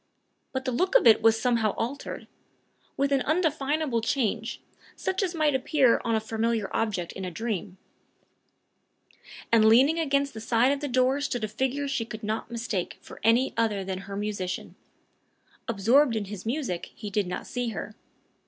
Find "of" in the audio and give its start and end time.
0.95-1.05, 10.71-10.79